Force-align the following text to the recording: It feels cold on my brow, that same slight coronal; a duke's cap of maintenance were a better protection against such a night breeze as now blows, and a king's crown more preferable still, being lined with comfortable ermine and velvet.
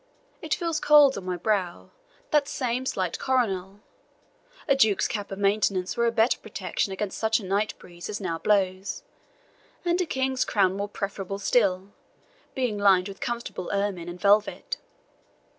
It 0.41 0.55
feels 0.55 0.79
cold 0.79 1.15
on 1.15 1.25
my 1.25 1.37
brow, 1.37 1.91
that 2.31 2.47
same 2.47 2.87
slight 2.87 3.19
coronal; 3.19 3.81
a 4.67 4.75
duke's 4.75 5.07
cap 5.07 5.29
of 5.31 5.37
maintenance 5.37 5.95
were 5.95 6.07
a 6.07 6.11
better 6.11 6.39
protection 6.39 6.91
against 6.91 7.19
such 7.19 7.39
a 7.39 7.45
night 7.45 7.75
breeze 7.77 8.09
as 8.09 8.19
now 8.19 8.39
blows, 8.39 9.03
and 9.85 10.01
a 10.01 10.07
king's 10.07 10.43
crown 10.43 10.75
more 10.75 10.89
preferable 10.89 11.37
still, 11.37 11.91
being 12.55 12.79
lined 12.79 13.07
with 13.07 13.19
comfortable 13.21 13.69
ermine 13.71 14.09
and 14.09 14.19
velvet. 14.19 14.77